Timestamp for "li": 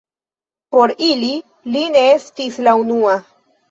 1.77-1.87